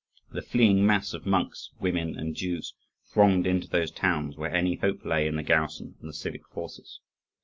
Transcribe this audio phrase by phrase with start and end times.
[0.31, 2.73] The fleeing mass of monks, women, and Jews
[3.13, 7.01] thronged into those towns where any hope lay in the garrison and the civic forces.